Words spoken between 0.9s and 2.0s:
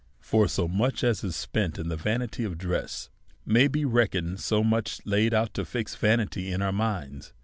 is spent in the